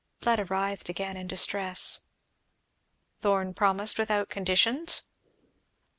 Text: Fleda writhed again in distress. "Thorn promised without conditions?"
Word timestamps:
Fleda 0.19 0.45
writhed 0.45 0.89
again 0.89 1.15
in 1.15 1.27
distress. 1.27 2.05
"Thorn 3.19 3.53
promised 3.53 3.99
without 3.99 4.29
conditions?" 4.31 5.03